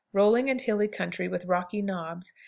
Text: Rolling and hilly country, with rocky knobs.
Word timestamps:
Rolling 0.13 0.49
and 0.49 0.59
hilly 0.59 0.87
country, 0.87 1.27
with 1.27 1.45
rocky 1.45 1.83
knobs. 1.83 2.33